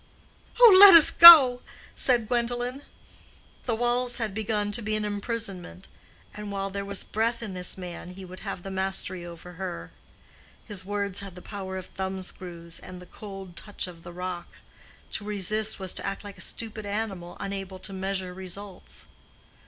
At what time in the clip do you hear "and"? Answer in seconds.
6.33-6.51, 12.79-12.99